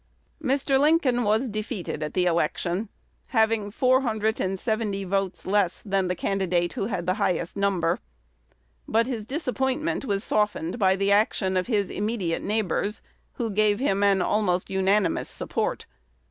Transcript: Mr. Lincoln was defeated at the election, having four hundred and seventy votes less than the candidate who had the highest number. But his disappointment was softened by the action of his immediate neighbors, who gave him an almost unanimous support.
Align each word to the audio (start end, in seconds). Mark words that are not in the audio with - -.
Mr. 0.43 0.79
Lincoln 0.79 1.23
was 1.23 1.47
defeated 1.47 2.01
at 2.01 2.15
the 2.15 2.25
election, 2.25 2.89
having 3.27 3.69
four 3.69 4.01
hundred 4.01 4.39
and 4.41 4.59
seventy 4.59 5.03
votes 5.03 5.45
less 5.45 5.83
than 5.85 6.07
the 6.07 6.15
candidate 6.15 6.73
who 6.73 6.87
had 6.87 7.05
the 7.05 7.13
highest 7.21 7.55
number. 7.55 7.99
But 8.87 9.05
his 9.05 9.27
disappointment 9.27 10.03
was 10.03 10.23
softened 10.23 10.79
by 10.79 10.95
the 10.95 11.11
action 11.11 11.55
of 11.55 11.67
his 11.67 11.91
immediate 11.91 12.41
neighbors, 12.41 13.03
who 13.33 13.51
gave 13.51 13.77
him 13.77 14.01
an 14.01 14.23
almost 14.23 14.71
unanimous 14.71 15.29
support. 15.29 15.85